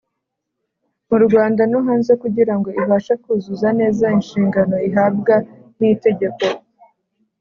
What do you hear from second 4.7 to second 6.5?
ihabwa n itegeko